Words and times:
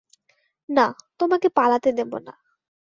না, 0.69 0.85
তোমাকে 1.19 1.47
পালাতে 1.49 1.89
দেব 1.91 2.11
না। 2.19 2.33